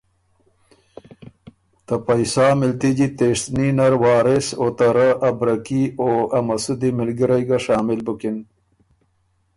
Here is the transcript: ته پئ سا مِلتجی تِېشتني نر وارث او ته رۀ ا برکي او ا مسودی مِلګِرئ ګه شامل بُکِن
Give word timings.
ته 1.85 1.95
پئ 2.05 2.23
سا 2.33 2.45
مِلتجی 2.61 3.07
تِېشتني 3.17 3.67
نر 3.77 3.93
وارث 4.01 4.47
او 4.59 4.65
ته 4.77 4.87
رۀ 4.95 5.07
ا 5.27 5.29
برکي 5.39 5.83
او 6.01 6.11
ا 6.37 6.39
مسودی 6.47 6.89
مِلګِرئ 6.97 7.43
ګه 7.49 7.57
شامل 7.65 7.99
بُکِن 8.05 8.37